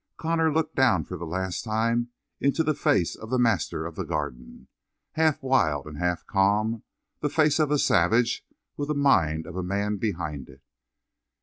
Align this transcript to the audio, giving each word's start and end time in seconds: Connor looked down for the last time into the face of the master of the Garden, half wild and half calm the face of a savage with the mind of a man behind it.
Connor 0.17 0.51
looked 0.51 0.75
down 0.75 1.03
for 1.03 1.15
the 1.15 1.27
last 1.27 1.63
time 1.63 2.09
into 2.39 2.63
the 2.63 2.73
face 2.73 3.15
of 3.15 3.29
the 3.29 3.37
master 3.37 3.85
of 3.85 3.93
the 3.95 4.03
Garden, 4.03 4.67
half 5.11 5.43
wild 5.43 5.85
and 5.85 5.99
half 5.99 6.25
calm 6.25 6.81
the 7.19 7.29
face 7.29 7.59
of 7.59 7.69
a 7.69 7.77
savage 7.77 8.43
with 8.75 8.87
the 8.87 8.95
mind 8.95 9.45
of 9.45 9.55
a 9.55 9.61
man 9.61 9.97
behind 9.97 10.49
it. 10.49 10.63